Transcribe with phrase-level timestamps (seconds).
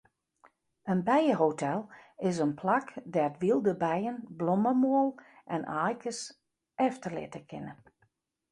[0.93, 1.79] In bijehotel
[2.29, 5.09] is in plak dêr't wylde bijen blommemoal
[5.55, 6.19] en aaikes
[6.87, 7.73] efterlitte kinne.